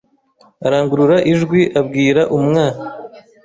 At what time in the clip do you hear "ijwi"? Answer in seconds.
1.31-1.61